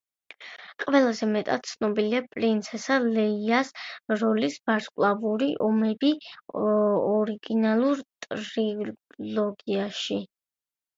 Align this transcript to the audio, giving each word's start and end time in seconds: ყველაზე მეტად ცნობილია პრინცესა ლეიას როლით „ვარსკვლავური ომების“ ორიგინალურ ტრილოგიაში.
ყველაზე 0.83 1.27
მეტად 1.33 1.67
ცნობილია 1.71 2.21
პრინცესა 2.35 2.97
ლეიას 3.03 3.69
როლით 4.23 4.57
„ვარსკვლავური 4.71 5.53
ომების“ 5.69 6.33
ორიგინალურ 6.65 8.05
ტრილოგიაში. 8.31 10.23